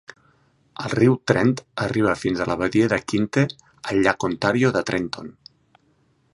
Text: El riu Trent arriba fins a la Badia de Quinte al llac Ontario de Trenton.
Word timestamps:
El 0.83 0.87
riu 0.99 1.17
Trent 1.31 1.51
arriba 1.83 2.15
fins 2.23 2.41
a 2.45 2.49
la 2.51 2.57
Badia 2.63 2.89
de 2.95 2.99
Quinte 3.13 3.45
al 3.93 4.03
llac 4.07 4.29
Ontario 4.31 4.73
de 4.79 4.87
Trenton. 4.91 5.31